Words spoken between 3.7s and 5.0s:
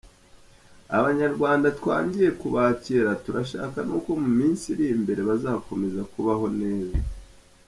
n’uko mu minsi iri